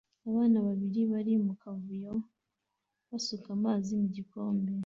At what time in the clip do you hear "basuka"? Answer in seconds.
3.09-3.47